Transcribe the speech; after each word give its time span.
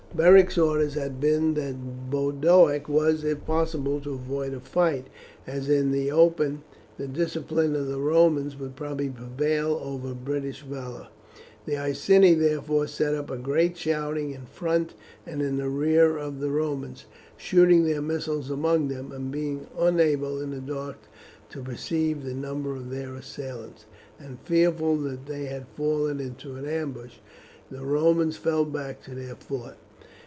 Beric's 0.13 0.57
orders 0.57 0.95
had 0.95 1.21
been 1.21 1.53
that 1.53 2.09
Boduoc 2.11 2.89
was 2.89 3.23
if 3.23 3.45
possible 3.45 4.01
to 4.01 4.13
avoid 4.15 4.53
a 4.53 4.59
fight, 4.59 5.07
as 5.47 5.69
in 5.69 5.91
the 5.93 6.11
open 6.11 6.63
the 6.97 7.07
discipline 7.07 7.77
of 7.77 7.87
the 7.87 7.97
Romans 8.01 8.57
would 8.59 8.75
probably 8.75 9.07
prevail 9.07 9.79
over 9.81 10.13
British 10.13 10.63
valour. 10.63 11.07
The 11.65 11.77
Iceni, 11.77 12.33
therefore, 12.33 12.87
set 12.87 13.15
up 13.15 13.31
a 13.31 13.37
great 13.37 13.77
shouting 13.77 14.31
in 14.31 14.47
front 14.47 14.95
and 15.25 15.41
in 15.41 15.55
the 15.55 15.69
rear 15.69 16.17
of 16.17 16.41
the 16.41 16.49
Romans, 16.51 17.05
shooting 17.37 17.85
their 17.85 18.01
missiles 18.01 18.51
among 18.51 18.89
them, 18.89 19.13
and 19.13 19.31
being 19.31 19.67
unable 19.79 20.41
in 20.41 20.51
the 20.51 20.59
dark 20.59 20.97
to 21.51 21.61
perceive 21.61 22.25
the 22.25 22.33
number 22.33 22.75
of 22.75 22.89
their 22.89 23.15
assailants, 23.15 23.85
and 24.19 24.39
fearful 24.41 24.97
that 24.97 25.25
they 25.27 25.45
had 25.45 25.67
fallen 25.69 26.19
into 26.19 26.55
an 26.55 26.65
ambush, 26.67 27.19
the 27.69 27.85
Romans 27.85 28.35
fell 28.35 28.65
back 28.65 29.01
to 29.03 29.15
their 29.15 29.35
fort. 29.35 29.75